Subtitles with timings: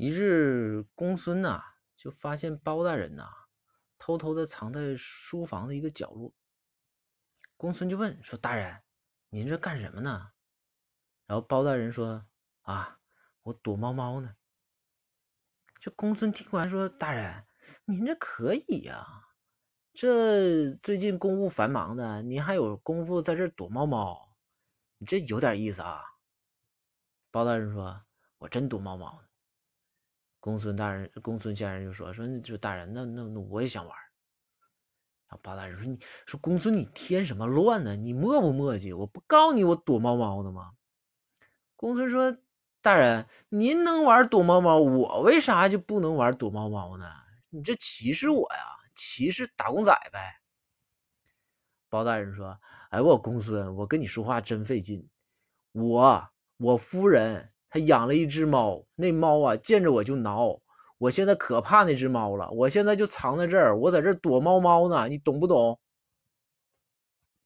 [0.00, 1.62] 一日，公孙呐
[1.94, 3.28] 就发现包大人呐
[3.98, 6.32] 偷偷的藏在书房的一个角落。
[7.58, 8.82] 公孙就问说：“大人，
[9.28, 10.30] 您这干什么呢？”
[11.28, 12.24] 然后包大人说
[12.64, 12.98] ：“啊，
[13.42, 14.36] 我躲猫猫呢。”
[15.78, 17.44] 这公孙听完说：“大人，
[17.84, 19.04] 您这可以呀，
[19.92, 24.34] 这最近公务繁忙的，您还有功夫在这躲猫猫，
[24.96, 26.02] 你这有点意思啊。”
[27.30, 28.02] 包大人说
[28.40, 29.28] ：“我真躲猫猫呢。”
[30.40, 33.94] 公孙大人，公孙先生就说：“说就大人，那那那我也想玩。”
[35.28, 37.94] 然后包大人说：“你说公孙，你添什么乱呢？
[37.94, 38.96] 你磨不磨叽？
[38.96, 40.72] 我不告你我躲猫猫的吗？”
[41.76, 42.34] 公孙说
[42.80, 47.04] ：“大人，您能玩躲猫猫，我为啥就不能玩躲猫猫呢？
[47.50, 48.64] 你这歧视我呀？
[48.96, 50.40] 歧视打工仔呗？”
[51.90, 55.06] 包大人说：“哎，我公孙，我跟你说话真费劲。
[55.72, 60.58] 我我夫人。”他养了一只猫，那猫啊见着我就挠，
[60.98, 65.78] 我现在可怕那只猫了，我现在就藏在这儿，我在这躲猫猫呢，你懂不懂？